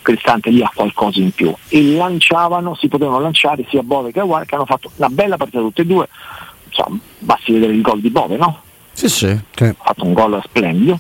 Cristante 0.09 0.49
lì 0.49 0.63
ha 0.63 0.71
qualcosa 0.75 1.21
in 1.21 1.33
più. 1.33 1.55
E 1.69 1.83
lanciavano, 1.83 2.75
si 2.77 2.89
potevano 2.89 3.21
lanciare 3.21 3.67
sia 3.69 3.83
Bove 3.83 4.11
che 4.11 4.21
Aguar 4.21 4.47
che 4.47 4.55
hanno 4.55 4.65
fatto 4.65 4.91
una 4.97 5.11
bella 5.11 5.37
partita 5.37 5.61
tutte 5.61 5.83
e 5.83 5.85
due. 5.85 6.09
Insomma, 6.65 6.99
basti 7.19 7.53
vedere 7.53 7.75
il 7.75 7.83
gol 7.83 8.01
di 8.01 8.09
Bove, 8.09 8.39
no? 8.39 8.61
Sì, 8.93 9.07
sì. 9.11 9.27
ha 9.27 9.75
fatto 9.83 10.05
un 10.07 10.15
gol 10.15 10.41
splendido 10.43 10.99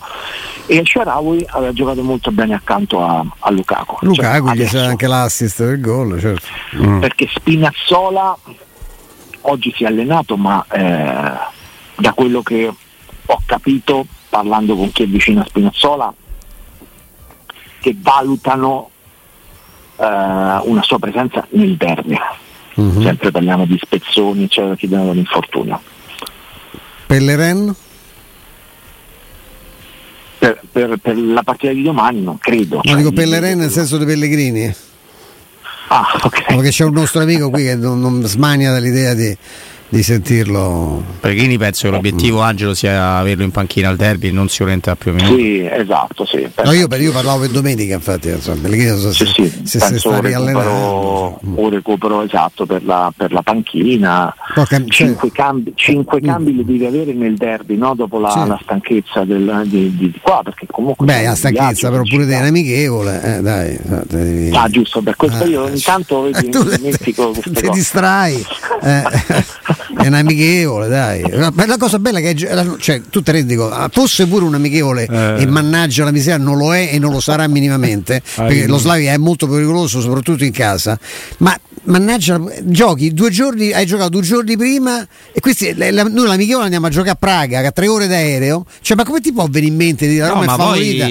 e 0.66 0.76
il 0.76 0.86
Sharawi 0.86 1.42
aveva 1.48 1.72
giocato 1.72 2.02
molto 2.02 2.30
bene 2.30 2.54
accanto 2.54 3.02
a, 3.02 3.24
a 3.38 3.50
Lukaku 3.50 3.96
Lukaku 4.02 4.46
Cioè, 4.46 4.54
gli 4.54 4.60
adesso- 4.60 4.78
anche 4.78 5.06
l'assist 5.06 5.64
del 5.64 5.80
gol, 5.80 6.20
certo. 6.20 6.46
Mm. 6.76 7.00
perché 7.00 7.26
Spinazzola 7.28 8.38
oggi 9.40 9.72
si 9.74 9.82
è 9.84 9.86
allenato 9.86 10.36
ma 10.36 10.64
eh, 10.70 11.32
da 11.96 12.12
quello 12.14 12.42
che 12.42 12.70
ho 13.26 13.42
capito 13.46 14.06
parlando 14.28 14.76
con 14.76 14.92
chi 14.92 15.02
è 15.04 15.06
vicino 15.06 15.40
a 15.40 15.44
Spinazzola 15.46 16.14
che 17.80 17.96
valutano 17.98 18.90
eh, 19.98 20.60
una 20.64 20.82
sua 20.82 20.98
presenza 20.98 21.46
nel 21.50 21.76
derby 21.76 22.16
Mhm. 22.74 23.02
sempre 23.02 23.32
parliamo 23.32 23.66
di 23.66 23.76
spezzoni 23.80 24.44
eccetera 24.44 24.76
che 24.76 24.86
danno 24.88 25.10
l'infortunio 25.12 25.80
Pelleren? 27.06 27.74
per, 30.38 30.60
per- 30.70 30.96
per 30.98 31.18
la 31.18 31.42
partita 31.42 31.72
di 31.72 31.82
domani 31.82 32.22
non 32.22 32.38
credo 32.38 32.76
No, 32.76 32.82
Cioè, 32.84 32.96
dico 32.96 33.10
Pelleren 33.12 33.58
nel 33.58 33.70
senso 33.70 33.98
di 33.98 34.04
Pellegrini. 34.04 34.72
ah 35.88 36.06
ok 36.22 36.44
No, 36.50 36.56
perché 36.56 36.70
c'è 36.70 36.84
un 36.84 36.92
nostro 36.92 37.22
amico 37.22 37.50
qui 37.50 37.64
che 37.64 37.74
non, 37.74 37.98
non 38.00 38.22
smania 38.22 38.70
dall'idea 38.70 39.14
di, 39.14 39.36
di 39.90 40.02
sentirlo. 40.02 41.02
Pellegrini 41.20 41.56
penso 41.56 41.88
che 41.88 41.94
l'obiettivo 41.94 42.40
Angelo 42.40 42.74
sia 42.74 43.16
averlo 43.16 43.42
in 43.42 43.50
panchina 43.50 43.88
al 43.88 43.96
derby, 43.96 44.30
non 44.30 44.48
sicuramente 44.48 44.90
a 44.90 44.96
più 44.96 45.12
minuti. 45.14 45.34
Sì, 45.42 45.66
esatto, 45.70 46.26
sì. 46.26 46.46
No, 46.62 46.72
io, 46.72 46.86
io 46.94 47.12
parlavo 47.12 47.40
per 47.40 47.50
domenica, 47.50 47.94
infatti, 47.94 48.28
insomma, 48.28 48.68
so 48.68 49.12
Sì, 49.12 49.24
se, 49.24 49.32
sì, 49.32 49.48
se 49.48 49.60
si 49.64 49.78
penso 49.78 49.98
sta 50.10 50.20
riallenando. 50.20 50.58
recupero, 50.60 51.40
un 51.62 51.70
recupero 51.70 52.22
esatto 52.22 52.66
per 52.66 52.84
la, 52.84 53.12
per 53.16 53.32
la 53.32 53.42
panchina. 53.42 54.34
Cam- 54.54 54.66
cioè- 54.88 55.06
Cinque 55.08 55.30
cambi, 55.32 55.72
cinque 55.74 56.20
cambi 56.20 56.54
li 56.54 56.64
devi 56.64 56.84
avere 56.84 57.12
nel 57.14 57.36
derby 57.36 57.76
no? 57.76 57.94
dopo 57.94 58.18
la, 58.18 58.30
Sì. 58.30 58.46
la 58.46 58.58
stanchezza 58.62 59.24
del, 59.24 59.62
di, 59.66 59.96
di- 59.96 60.10
di 60.10 60.18
qua 60.20 60.42
perché 60.42 60.66
comunque 60.66 61.06
Beh, 61.06 61.22
la 61.24 61.34
stanchezza, 61.34 61.90
però 61.90 62.02
pure 62.02 62.24
te 62.26 62.30
è 62.30 62.32
città. 62.32 62.38
un 62.40 62.46
amichevole, 62.46 63.36
eh, 63.36 63.40
dai. 63.42 63.70
eh, 63.74 64.02
devi- 64.06 64.50
Ah 64.56 64.68
giusto, 64.68 65.00
per 65.00 65.16
questo 65.16 65.44
io 65.46 65.62
ogni 65.62 65.80
tanto 65.80 66.26
eh, 66.26 66.32
vedi, 66.32 66.48
tu 66.50 66.62
mi 66.64 66.76
dimentico 66.76 67.30
queste 67.30 67.50
ti 67.62 67.68
distrai, 67.70 68.44
eh, 68.82 69.02
è 70.02 70.06
un 70.06 70.14
amichevole, 70.14 70.88
dai. 70.88 71.22
Ma 71.52 71.66
la 71.66 71.76
cosa 71.76 71.98
bella 71.98 72.18
è 72.18 72.34
che 72.34 72.48
la- 72.54 72.76
cioè, 72.78 73.00
tu 73.10 73.22
te 73.22 73.32
rendi 73.32 73.54
conto, 73.54 73.74
ah, 73.74 73.88
fosse 73.92 74.26
pure 74.26 74.44
un 74.44 74.54
amichevole 74.54 75.06
Eh. 75.10 75.42
e 75.42 75.46
mannaggia 75.46 76.04
la 76.04 76.10
miseria, 76.12 76.38
non 76.42 76.56
lo 76.56 76.74
è 76.74 76.90
e 76.92 76.98
non 76.98 77.12
lo 77.12 77.20
sarà 77.20 77.46
minimamente, 77.48 78.22
perché 78.34 78.66
lo 78.66 78.78
Slavia 78.78 79.12
è 79.12 79.16
molto 79.16 79.46
pericoloso, 79.46 80.00
soprattutto 80.00 80.44
in 80.44 80.52
casa. 80.52 80.98
Ma 81.38 81.58
mannaggia, 81.84 82.40
giochi 82.62 83.12
due 83.12 83.30
giorni, 83.30 83.72
hai 83.72 83.86
giocato 83.86 84.10
due 84.10 84.22
giorni 84.22 84.56
prima 84.56 85.06
e 85.32 85.40
questi, 85.40 85.74
la- 85.74 85.90
la- 85.90 86.02
noi 86.04 86.26
l'amichevole 86.26 86.64
andiamo 86.64 86.86
a 86.86 86.90
giocare 86.90 87.10
a 87.10 87.14
Praga, 87.14 87.60
che 87.60 87.66
ha 87.66 87.70
tre 87.72 87.88
ore 87.88 88.06
d'aereo. 88.06 88.64
Cioè, 88.80 88.96
ma 88.96 89.04
come 89.04 89.20
ti 89.20 89.32
può 89.32 89.46
venire 89.48 89.70
in 89.72 89.76
mente 89.76 90.06
di 90.06 90.14
dire 90.14 90.26
No, 90.26 90.32
Roma 90.34 90.42
è 90.44 90.46
ma 90.46 90.56
poi- 90.56 90.66
favorita? 90.98 91.04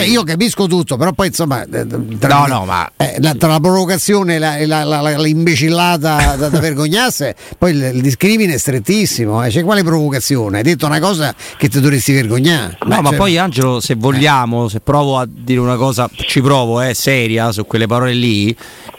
Cioè, 0.00 0.04
io 0.08 0.22
capisco 0.24 0.66
tutto, 0.66 0.96
però 0.96 1.12
poi 1.12 1.26
insomma. 1.28 1.62
eh, 1.64 1.86
tra- 2.18 2.38
No, 2.38 2.46
no, 2.46 2.64
ma- 2.64 2.90
eh, 2.96 3.16
la- 3.20 3.34
tra 3.34 3.48
la 3.48 3.60
provocazione 3.60 4.36
e 4.36 4.38
la, 4.38 4.56
la- 4.66 4.84
la- 4.84 5.00
la- 5.00 5.18
l'imbecillata 5.18 6.36
da, 6.36 6.48
da 6.48 6.60
vergognarsi, 6.60 7.32
poi 7.58 7.72
il, 7.72 7.90
il 7.94 8.00
discrimine 8.02 8.54
è 8.54 8.58
strettissimo. 8.58 9.44
Eh. 9.44 9.50
Cioè, 9.50 9.62
quale 9.64 9.82
provocazione? 9.82 10.58
Hai 10.58 10.62
detto 10.62 10.86
una 10.86 11.00
cosa 11.00 11.34
che 11.56 11.68
ti 11.68 11.80
dovresti 11.80 12.12
vergognare. 12.12 12.78
No, 12.86 13.00
ma 13.00 13.08
cioè- 13.08 13.18
poi 13.18 13.38
Angelo, 13.38 13.80
se 13.80 13.94
vogliamo, 13.94 14.68
se 14.68 14.80
provo 14.80 15.18
a 15.18 15.26
dire 15.28 15.60
una 15.60 15.76
cosa, 15.76 16.08
ci 16.14 16.40
provo, 16.40 16.80
eh, 16.80 16.94
seria 16.94 17.52
su 17.52 17.64
quelle 17.66 17.86
parole 17.86 18.12
lì, 18.14 18.54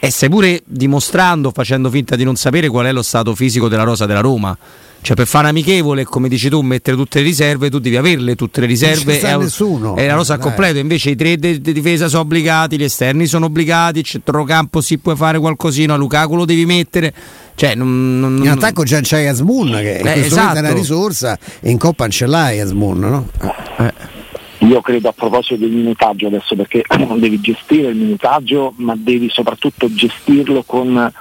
e 0.06 0.10
stai 0.10 0.28
pure 0.28 0.62
dimostrando, 0.64 1.50
facendo 1.50 1.90
finta 1.90 2.16
di 2.16 2.24
non 2.24 2.36
sapere 2.36 2.68
qual 2.68 2.86
è 2.86 2.92
lo 2.92 3.02
stato 3.02 3.34
fisico 3.34 3.68
della 3.68 3.82
rosa 3.82 4.06
della 4.06 4.20
Roma. 4.20 4.56
Cioè, 5.02 5.14
per 5.14 5.26
fare 5.28 5.46
amichevole, 5.48 6.02
come 6.02 6.28
dici 6.28 6.48
tu, 6.48 6.60
mettere 6.62 6.96
tutte 6.96 7.20
le 7.20 7.26
riserve, 7.26 7.70
tu 7.70 7.78
devi 7.78 7.96
averle 7.96 8.34
tutte 8.34 8.60
le 8.60 8.66
riserve. 8.66 9.20
e- 9.20 9.36
nessuno. 9.36 9.96
E 9.96 10.04
la 10.06 10.14
rosa 10.14 10.32
al 10.32 10.38
Dai. 10.40 10.48
completo. 10.48 10.78
Invece 10.78 11.10
i 11.10 11.16
tre 11.16 11.36
di 11.36 11.60
di 11.60 11.72
difesa 11.72 12.08
sono 12.08 12.22
obbligati, 12.22 12.76
gli 12.76 12.82
esterni 12.82 13.26
sono 13.26 13.46
obbligati, 13.46 14.00
il 14.00 14.04
centrocampo 14.04 14.80
si 14.80 14.98
può 14.98 15.14
fare 15.14 15.38
qualcosina, 15.38 15.94
Lukaku 15.94 16.34
lo 16.34 16.44
devi 16.44 16.66
mettere. 16.66 17.12
Cioè, 17.54 17.76
non, 17.76 18.18
non- 18.18 18.38
in 18.42 18.48
attacco 18.48 18.82
già 18.82 18.98
c'hai 19.00 19.28
Asmun 19.28 19.70
che 19.74 19.98
Eh, 19.98 20.02
momento 20.02 20.34
è 20.34 20.40
una 20.40 20.50
esatto. 20.60 20.74
risorsa 20.74 21.38
e 21.60 21.70
in 21.70 21.78
coppa 21.78 22.02
non 22.04 22.12
ce 22.12 22.26
l'hai 22.26 22.58
Asmun, 22.60 22.98
no? 22.98 23.28
Io 24.58 24.80
credo 24.80 25.08
a 25.08 25.12
proposito 25.12 25.56
del 25.56 25.70
minutaggio 25.70 26.28
adesso 26.28 26.56
perché 26.56 26.82
devi 27.16 27.40
gestire 27.40 27.88
il 27.88 27.96
minutaggio 27.96 28.72
ma 28.76 28.94
devi 28.96 29.28
soprattutto 29.28 29.92
gestirlo 29.92 30.62
con 30.62 31.12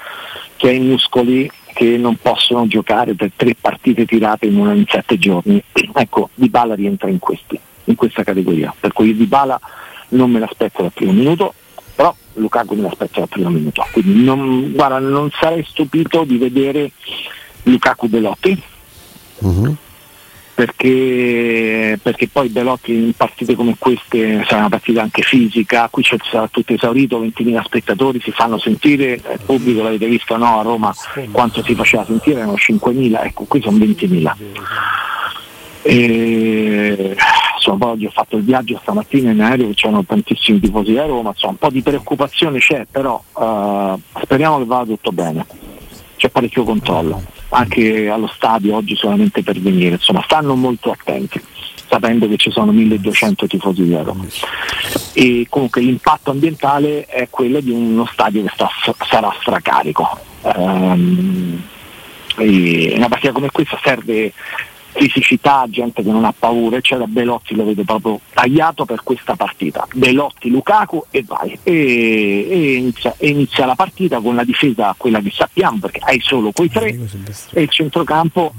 chi 0.55 0.67
ha 0.67 0.71
i 0.71 0.79
muscoli 0.79 1.49
che 1.73 1.97
non 1.97 2.15
possono 2.21 2.65
giocare 2.67 3.13
per 3.15 3.31
tre 3.35 3.53
partite 3.59 4.05
tirate 4.05 4.45
in, 4.45 4.57
una, 4.57 4.73
in 4.73 4.85
sette 4.87 5.17
giorni. 5.17 5.61
Ecco, 5.97 6.29
Dybala 6.33 6.75
rientra 6.75 7.09
in, 7.09 7.19
questi, 7.19 7.57
in 7.85 7.95
questa 7.95 8.23
categoria, 8.23 8.73
per 8.77 8.91
cui 8.91 9.07
io 9.07 9.15
Dybala 9.15 9.59
non 10.09 10.29
me 10.29 10.39
l'aspetto 10.39 10.81
dal 10.81 10.91
primo 10.93 11.13
minuto, 11.13 11.53
però 11.95 12.13
Lukaku 12.33 12.75
me 12.75 12.81
l'aspetto 12.81 13.19
dal 13.19 13.29
primo 13.29 13.49
minuto. 13.49 13.85
Quindi 13.91 14.23
non, 14.23 14.71
guarda, 14.73 14.99
non 14.99 15.29
sarei 15.31 15.63
stupito 15.65 16.23
di 16.25 16.37
vedere 16.37 16.91
Lukaku 17.63 18.07
Belotti 18.07 18.61
Mhm. 19.39 19.77
Perché, 20.55 21.99
perché 22.01 22.29
poi 22.29 22.47
Belotti 22.47 22.93
in 22.93 23.13
partite 23.13 23.55
come 23.55 23.75
queste 23.77 24.45
sarà 24.47 24.59
una 24.59 24.69
partita 24.69 25.01
anche 25.01 25.21
fisica, 25.21 25.89
qui 25.91 26.01
c'è 26.01 26.15
sarà 26.31 26.47
tutto 26.47 26.73
esaurito, 26.73 27.21
20.000 27.21 27.61
spettatori 27.61 28.21
si 28.21 28.31
fanno 28.31 28.57
sentire, 28.57 29.13
il 29.15 29.39
pubblico 29.45 29.83
l'avete 29.83 30.07
visto 30.07 30.37
no, 30.37 30.59
a 30.59 30.63
Roma 30.63 30.95
quanto 31.31 31.61
si 31.61 31.75
faceva 31.75 32.05
sentire, 32.05 32.39
erano 32.39 32.53
5.000, 32.53 33.25
ecco 33.25 33.43
qui 33.43 33.61
sono 33.61 33.77
20.000. 33.77 34.33
E, 35.81 37.15
insomma, 37.55 37.77
poi 37.77 37.89
oggi 37.91 38.05
ho 38.05 38.11
fatto 38.11 38.37
il 38.37 38.43
viaggio 38.43 38.79
stamattina 38.81 39.31
in 39.31 39.41
aereo, 39.41 39.73
c'erano 39.73 40.05
tantissimi 40.05 40.61
tifosi 40.61 40.97
a 40.97 41.05
Roma, 41.05 41.31
insomma, 41.31 41.51
un 41.51 41.57
po' 41.57 41.69
di 41.69 41.81
preoccupazione 41.81 42.59
c'è, 42.59 42.87
però 42.89 43.21
eh, 43.37 43.93
speriamo 44.21 44.59
che 44.59 44.65
vada 44.65 44.85
tutto 44.85 45.11
bene. 45.11 45.45
C'è 46.15 46.29
parecchio 46.29 46.63
controllo, 46.63 47.21
anche 47.49 48.09
allo 48.09 48.27
stadio 48.27 48.75
oggi 48.75 48.95
solamente 48.95 49.43
per 49.43 49.59
venire, 49.59 49.95
insomma, 49.95 50.21
stanno 50.23 50.55
molto 50.55 50.91
attenti, 50.91 51.41
sapendo 51.87 52.27
che 52.27 52.37
ci 52.37 52.51
sono 52.51 52.71
1200 52.71 53.47
tifosi 53.47 53.83
di 53.83 53.95
Roma. 53.95 54.25
E 55.13 55.45
comunque 55.49 55.81
l'impatto 55.81 56.31
ambientale 56.31 57.05
è 57.05 57.27
quello 57.29 57.59
di 57.59 57.71
uno 57.71 58.05
stadio 58.11 58.43
che 58.43 58.51
sta- 58.53 58.69
sarà 59.07 59.33
stracarico. 59.39 60.19
E 62.37 62.93
una 62.95 63.07
partita 63.07 63.31
come 63.31 63.49
questa 63.51 63.79
serve 63.81 64.33
fisicità, 64.95 65.65
gente 65.69 66.01
che 66.01 66.09
non 66.09 66.25
ha 66.25 66.33
paura, 66.37 66.77
eccetera. 66.77 67.07
Belotti 67.07 67.55
lo 67.55 67.65
vedo 67.65 67.83
proprio 67.83 68.19
tagliato 68.33 68.85
per 68.85 69.03
questa 69.03 69.35
partita. 69.35 69.87
Belotti, 69.93 70.49
Lukaku 70.49 71.05
e 71.11 71.23
vai. 71.25 71.57
E, 71.63 72.47
e 72.49 72.73
inizia, 72.75 73.13
e 73.17 73.29
inizia 73.29 73.65
la 73.65 73.75
partita 73.75 74.19
con 74.19 74.35
la 74.35 74.43
difesa, 74.43 74.95
quella 74.97 75.19
che 75.19 75.31
sappiamo, 75.31 75.77
perché 75.79 75.99
hai 76.03 76.19
solo 76.21 76.51
quei 76.51 76.69
tre 76.69 76.97
e 77.51 77.61
il 77.61 77.69
centrocampo 77.69 78.53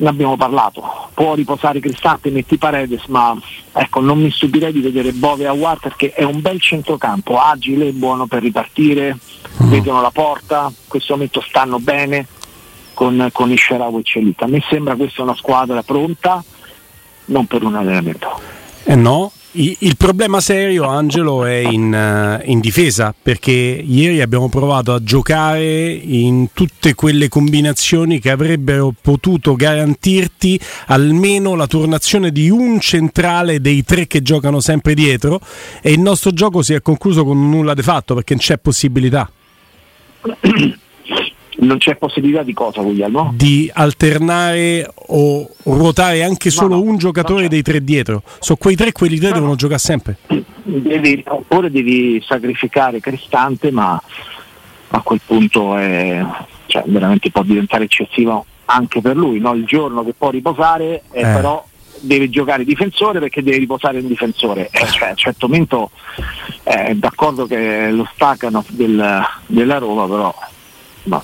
ne 0.00 0.08
abbiamo 0.08 0.36
parlato. 0.36 0.82
Può 1.14 1.34
riposare 1.34 1.80
Cristante, 1.80 2.30
metti 2.30 2.56
Paredes, 2.56 3.04
ma 3.06 3.36
ecco, 3.72 4.00
non 4.00 4.20
mi 4.20 4.30
stupirei 4.30 4.72
di 4.72 4.80
vedere 4.80 5.12
Bove 5.12 5.46
a 5.46 5.52
War 5.52 5.78
perché 5.78 6.12
è 6.12 6.22
un 6.22 6.40
bel 6.40 6.60
centrocampo, 6.60 7.38
agile, 7.38 7.92
buono 7.92 8.26
per 8.26 8.42
ripartire, 8.42 9.18
vedono 9.58 10.00
la 10.00 10.10
porta, 10.10 10.68
in 10.68 10.88
questo 10.88 11.12
momento 11.12 11.42
stanno 11.42 11.78
bene, 11.78 12.26
con, 13.00 13.30
con 13.32 13.50
Isharawa 13.50 13.98
e 13.98 14.02
Celic. 14.02 14.42
A 14.42 14.46
me 14.46 14.62
sembra 14.68 14.94
questa 14.94 15.22
una 15.22 15.34
squadra 15.34 15.82
pronta, 15.82 16.44
non 17.26 17.46
per 17.46 17.62
un 17.62 17.74
allenamento. 17.74 18.38
Eh 18.84 18.94
no, 18.94 19.32
il 19.52 19.96
problema 19.96 20.42
serio, 20.42 20.84
Angelo, 20.84 21.46
è 21.46 21.56
in, 21.56 21.94
uh, 21.94 22.50
in, 22.50 22.60
difesa 22.60 23.14
perché 23.20 23.52
ieri 23.52 24.20
abbiamo 24.20 24.50
provato 24.50 24.92
a 24.92 25.02
giocare 25.02 25.90
in 25.90 26.48
tutte 26.52 26.94
quelle 26.94 27.28
combinazioni 27.28 28.18
che 28.20 28.30
avrebbero 28.30 28.92
potuto 29.00 29.54
garantirti 29.54 30.60
almeno 30.88 31.54
la 31.54 31.66
turnazione 31.66 32.30
di 32.30 32.50
un 32.50 32.80
centrale 32.80 33.62
dei 33.62 33.82
tre 33.82 34.06
che 34.06 34.20
giocano 34.20 34.60
sempre 34.60 34.92
dietro 34.92 35.40
e 35.80 35.90
il 35.90 36.00
nostro 36.00 36.32
gioco 36.32 36.60
si 36.60 36.74
è 36.74 36.82
concluso 36.82 37.24
con 37.24 37.48
nulla 37.48 37.72
di 37.72 37.82
fatto 37.82 38.12
perché 38.14 38.34
non 38.34 38.42
c'è 38.42 38.58
possibilità. 38.58 39.30
non 41.60 41.78
c'è 41.78 41.96
possibilità 41.96 42.42
di 42.42 42.52
cosa, 42.52 42.80
Guglielmo? 42.82 43.32
Di 43.34 43.70
alternare 43.72 44.90
o 44.94 45.48
ruotare 45.64 46.22
anche 46.22 46.50
solo 46.50 46.76
no, 46.76 46.82
no, 46.82 46.90
un 46.90 46.96
giocatore 46.96 47.48
dei 47.48 47.62
tre 47.62 47.82
dietro. 47.82 48.22
Sono 48.38 48.58
quei 48.60 48.76
tre, 48.76 48.92
quelli 48.92 49.18
tre 49.18 49.28
no, 49.28 49.34
devono 49.34 49.54
giocare 49.56 49.78
sempre. 49.78 50.16
Devi, 50.62 51.22
oppure 51.26 51.70
devi 51.70 52.22
sacrificare 52.26 53.00
Cristante, 53.00 53.70
ma 53.70 54.00
a 54.92 55.00
quel 55.00 55.20
punto 55.24 55.76
è, 55.76 56.24
cioè, 56.66 56.82
veramente 56.86 57.30
può 57.30 57.42
diventare 57.42 57.84
eccessivo 57.84 58.44
anche 58.66 59.00
per 59.00 59.16
lui. 59.16 59.36
Il 59.36 59.64
giorno 59.66 60.04
che 60.04 60.14
può 60.16 60.30
riposare, 60.30 61.02
eh, 61.12 61.20
eh. 61.20 61.22
però 61.22 61.66
deve 62.02 62.30
giocare 62.30 62.64
difensore 62.64 63.18
perché 63.18 63.42
deve 63.42 63.58
riposare 63.58 63.98
un 63.98 64.06
difensore. 64.06 64.68
Eh, 64.70 64.86
cioè, 64.86 65.08
a 65.08 65.10
un 65.10 65.16
certo 65.16 65.46
momento 65.46 65.90
è 66.62 66.86
eh, 66.88 66.94
d'accordo 66.94 67.46
che 67.46 67.90
lo 67.90 68.08
staccano 68.14 68.64
del, 68.68 69.22
della 69.46 69.78
Roma, 69.78 70.06
però 70.06 70.34
no, 71.10 71.22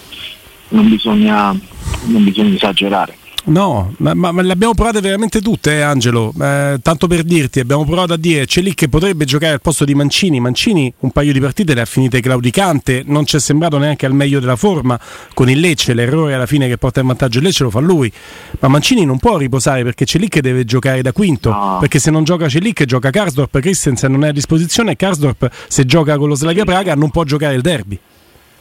non, 0.68 0.88
bisogna, 0.88 1.58
non 2.06 2.24
bisogna 2.24 2.54
esagerare. 2.54 3.16
No, 3.46 3.94
ma, 3.98 4.12
ma, 4.14 4.32
ma, 4.32 4.42
le 4.42 4.52
abbiamo 4.52 4.74
provate 4.74 5.00
veramente 5.00 5.40
tutte, 5.40 5.76
eh, 5.76 5.80
Angelo. 5.80 6.32
Eh, 6.40 6.78
tanto 6.82 7.06
per 7.06 7.22
dirti, 7.22 7.60
abbiamo 7.60 7.84
provato 7.84 8.12
a 8.12 8.16
dire 8.16 8.44
c'è 8.44 8.60
lì 8.60 8.74
che 8.74 8.88
potrebbe 8.88 9.24
giocare 9.24 9.52
al 9.52 9.60
posto 9.60 9.84
di 9.84 9.94
Mancini. 9.94 10.40
Mancini 10.40 10.92
un 11.00 11.10
paio 11.12 11.32
di 11.32 11.38
partite 11.38 11.72
le 11.74 11.82
ha 11.82 11.84
finite 11.84 12.20
claudicante, 12.20 13.02
non 13.06 13.24
ci 13.24 13.36
è 13.36 13.40
sembrato 13.40 13.78
neanche 13.78 14.04
al 14.04 14.14
meglio 14.14 14.40
della 14.40 14.56
forma. 14.56 14.98
Con 15.32 15.48
il 15.48 15.60
Lecce, 15.60 15.94
l'errore 15.94 16.34
alla 16.34 16.46
fine 16.46 16.66
che 16.66 16.76
porta 16.76 17.00
in 17.00 17.06
vantaggio 17.06 17.38
il 17.38 17.44
Lecce 17.44 17.62
lo 17.62 17.70
fa 17.70 17.78
lui. 17.78 18.10
Ma 18.58 18.66
Mancini 18.66 19.04
non 19.04 19.18
può 19.18 19.36
riposare 19.36 19.84
perché 19.84 20.04
c'è 20.04 20.18
lì 20.18 20.28
che 20.28 20.40
deve 20.42 20.64
giocare 20.64 21.00
da 21.02 21.12
quinto. 21.12 21.50
No. 21.50 21.76
Perché 21.78 22.00
se 22.00 22.10
non 22.10 22.24
gioca 22.24 22.46
c'è 22.46 22.58
lì 22.58 22.72
che 22.72 22.84
gioca 22.84 23.10
Karsdorp, 23.10 23.60
Christensen 23.60 24.10
non 24.10 24.24
è 24.24 24.28
a 24.28 24.32
disposizione 24.32 24.96
Karsdorp 24.96 25.48
se 25.68 25.86
gioca 25.86 26.16
con 26.18 26.28
lo 26.28 26.34
Slavia 26.34 26.64
Praga 26.64 26.96
non 26.96 27.10
può 27.10 27.22
giocare 27.22 27.54
il 27.54 27.60
derby. 27.60 28.00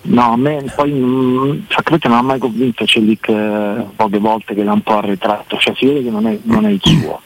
No, 0.07 0.33
a 0.33 0.37
me 0.37 0.71
poi 0.75 0.91
mm, 0.91 1.61
francamente 1.67 2.07
non 2.07 2.17
ha 2.17 2.21
mai 2.21 2.39
convinto 2.39 2.85
Celic 2.85 3.27
eh, 3.27 3.85
poche 3.95 4.19
volte 4.19 4.53
che 4.53 4.63
l'ha 4.63 4.73
un 4.73 4.81
po' 4.81 4.97
arretrato, 4.97 5.57
cioè 5.57 5.73
si 5.75 5.85
vede 5.85 6.03
che 6.03 6.09
non 6.11 6.27
è, 6.27 6.37
non 6.43 6.65
è 6.65 6.69
il 6.69 6.79
suo. 6.81 7.21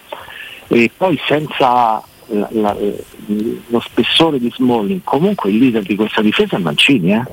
E 0.67 0.89
poi 0.95 1.19
senza 1.27 2.01
la, 2.27 2.48
la, 2.51 2.75
lo 3.67 3.79
spessore 3.81 4.39
di 4.39 4.51
Smalling, 4.53 5.01
comunque 5.03 5.50
il 5.50 5.57
leader 5.57 5.81
di 5.81 5.95
questa 5.95 6.21
difesa 6.21 6.55
è 6.55 6.59
Mancini, 6.59 7.13
eh? 7.13 7.24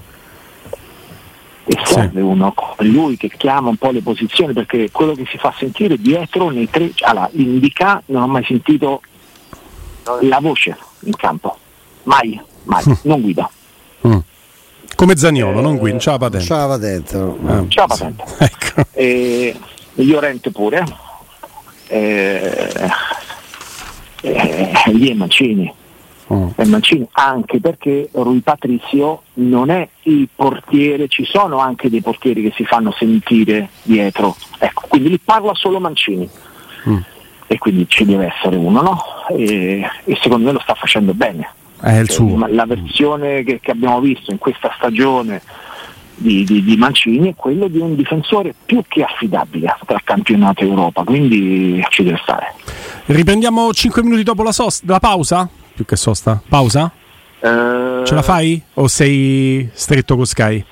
E 1.69 1.79
serve 1.85 2.21
sì. 2.21 2.27
uno 2.27 2.53
come 2.53 2.89
lui 2.89 3.17
che 3.17 3.29
chiama 3.29 3.71
un 3.71 3.77
po' 3.77 3.91
le 3.91 4.01
posizioni 4.01 4.53
perché 4.53 4.91
quello 4.93 5.15
che 5.15 5.27
si 5.27 5.37
fa 5.37 5.53
sentire 5.57 5.99
dietro 5.99 6.51
nei 6.51 6.71
tre. 6.71 6.93
Allora, 7.01 7.29
indica 7.33 8.01
non 8.07 8.23
ho 8.23 8.27
mai 8.29 8.45
sentito 8.45 9.01
la 10.21 10.39
voce 10.41 10.77
in 11.01 11.17
campo. 11.17 11.59
Mai, 12.05 12.41
mai, 12.65 12.85
non 13.03 13.21
guida. 13.21 13.51
Mm. 14.07 14.19
Come 15.07 15.19
Zagnolo, 15.19 15.61
eh, 15.61 15.63
non 15.63 15.77
Guin, 15.77 15.99
c'ha 16.01 16.11
la 16.11 16.19
patente. 16.19 16.47
C'ha 16.47 16.57
la 16.57 16.67
patente. 16.67 17.17
No? 17.17 17.37
Eh, 17.37 17.67
c'ha 17.69 17.81
la 17.83 17.87
patente. 17.87 18.25
Ecco. 18.43 18.89
E 18.91 19.57
Llorente 19.95 20.51
pure. 20.51 20.85
E, 21.87 22.69
e, 24.23 24.73
lì 24.87 25.09
è 25.09 25.15
Mancini. 25.15 25.73
Oh. 26.27 26.53
È 26.57 26.65
Mancini 26.65 27.07
anche 27.13 27.61
perché 27.61 28.09
Rui 28.11 28.41
Patrizio 28.41 29.23
non 29.35 29.71
è 29.71 29.89
il 30.03 30.29
portiere, 30.35 31.07
ci 31.07 31.25
sono 31.25 31.59
anche 31.59 31.89
dei 31.89 32.01
portieri 32.01 32.43
che 32.43 32.53
si 32.57 32.65
fanno 32.65 32.93
sentire 32.99 33.69
dietro. 33.85 34.35
Ecco, 34.59 34.87
quindi 34.89 35.11
lì 35.11 35.21
parla 35.21 35.55
solo 35.55 35.79
Mancini. 35.79 36.29
Mm. 36.89 36.99
E 37.47 37.59
quindi 37.59 37.87
ci 37.89 38.05
deve 38.05 38.35
essere 38.35 38.57
uno, 38.57 38.83
no? 38.83 39.01
E, 39.29 39.89
e 40.03 40.19
secondo 40.21 40.47
me 40.47 40.53
lo 40.53 40.59
sta 40.59 40.75
facendo 40.75 41.15
bene 41.15 41.55
è 41.81 41.99
il 41.99 42.11
suo. 42.11 42.47
La 42.49 42.67
versione 42.67 43.43
che, 43.43 43.61
che 43.61 43.71
abbiamo 43.71 44.01
visto 44.01 44.31
in 44.31 44.39
questa 44.39 44.73
stagione 44.77 45.43
di, 46.17 46.45
di, 46.45 46.63
di, 46.63 46.77
Mancini 46.77 47.31
è 47.31 47.35
quello 47.35 47.69
di 47.69 47.79
un 47.79 47.95
difensore 47.95 48.55
più 48.65 48.83
che 48.89 49.03
affidabile 49.03 49.77
tra 49.85 50.01
campionato 50.03 50.63
e 50.63 50.69
Europa, 50.69 51.05
quindi 51.05 51.85
ci 51.91 52.03
deve 52.03 52.19
stare. 52.23 52.55
Riprendiamo 53.07 53.73
5 53.73 54.03
minuti 54.03 54.23
dopo 54.23 54.43
la, 54.43 54.53
sosta, 54.53 54.85
la 54.89 54.99
pausa? 54.99 55.49
Più 55.75 55.85
che 55.85 55.97
sosta, 55.97 56.41
pausa? 56.49 56.91
Eh... 57.39 58.03
Ce 58.05 58.15
la 58.15 58.23
fai? 58.23 58.61
O 58.75 58.89
sei 58.89 59.69
stretto 59.73 60.17
con 60.17 60.25
Sky? 60.25 60.65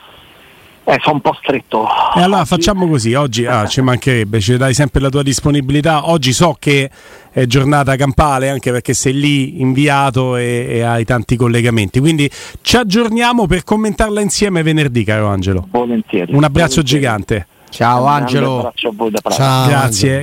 Eh, 0.86 0.98
sono 1.00 1.14
un 1.14 1.20
po' 1.22 1.34
stretto. 1.40 1.86
E 2.14 2.20
allora 2.20 2.44
facciamo 2.44 2.86
così, 2.86 3.14
oggi 3.14 3.46
ah, 3.46 3.66
ci 3.66 3.80
mancherebbe, 3.80 4.38
ci 4.38 4.56
dai 4.58 4.74
sempre 4.74 5.00
la 5.00 5.08
tua 5.08 5.22
disponibilità. 5.22 6.10
Oggi 6.10 6.34
so 6.34 6.56
che 6.58 6.90
è 7.30 7.46
giornata 7.46 7.96
campale 7.96 8.50
anche 8.50 8.70
perché 8.70 8.92
sei 8.92 9.14
lì 9.14 9.62
inviato 9.62 10.36
e, 10.36 10.66
e 10.68 10.82
hai 10.82 11.04
tanti 11.04 11.36
collegamenti. 11.36 12.00
Quindi 12.00 12.30
ci 12.60 12.76
aggiorniamo 12.76 13.46
per 13.46 13.64
commentarla 13.64 14.20
insieme 14.20 14.62
venerdì, 14.62 15.04
caro 15.04 15.26
Angelo. 15.28 15.66
Volentieri. 15.70 16.34
Un 16.34 16.44
abbraccio 16.44 16.82
Volentieri. 16.82 17.00
gigante. 17.00 17.46
Ciao 17.70 18.04
Angelo. 18.04 18.52
Un 18.52 18.58
abbraccio 18.58 18.88
a 18.88 18.92
voi 18.94 19.10
da 19.10 19.20
Praga. 19.22 19.36
Ciao, 19.36 19.66
Grazie. 19.68 19.80
Angelo. 19.80 20.12